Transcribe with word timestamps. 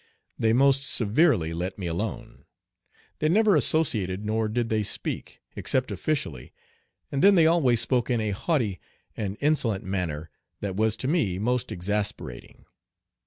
They 0.39 0.51
most 0.51 0.83
"severely 0.83 1.53
let 1.53 1.77
me 1.77 1.85
alone." 1.85 2.45
They 3.19 3.29
never 3.29 3.55
associated, 3.55 4.25
nor 4.25 4.49
did 4.49 4.69
they 4.69 4.81
speak, 4.81 5.41
except 5.55 5.91
officially, 5.91 6.51
and 7.11 7.23
then 7.23 7.35
they 7.35 7.45
always 7.45 7.81
spoke 7.81 8.09
in 8.09 8.19
a 8.19 8.31
haughty 8.31 8.79
and 9.15 9.37
insolent 9.41 9.83
manner 9.83 10.31
that 10.59 10.75
was 10.75 10.97
to 10.97 11.07
me 11.07 11.37
most 11.37 11.71
exasperating. 11.71 12.65